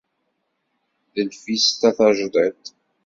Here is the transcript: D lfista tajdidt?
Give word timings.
D 1.13 1.17
lfista 1.29 1.89
tajdidt? 1.97 2.65